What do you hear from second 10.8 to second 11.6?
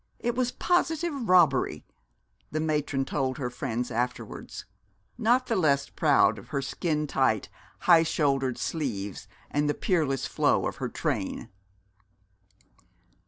train.